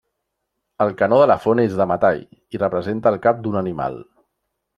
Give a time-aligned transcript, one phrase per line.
[0.85, 2.23] El canó de la font és de metall
[2.57, 4.01] i representa el cap d'un animal.